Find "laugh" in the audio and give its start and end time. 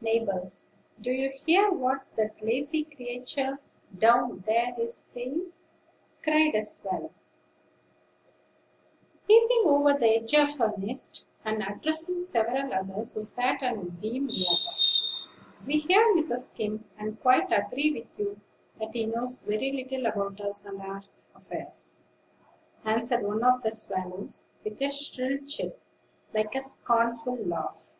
27.36-27.92